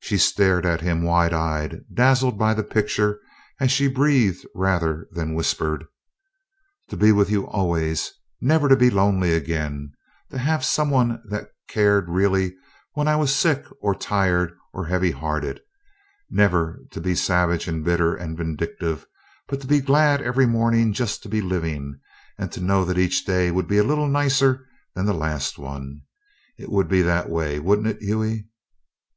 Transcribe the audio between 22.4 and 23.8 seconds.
to know that each day would be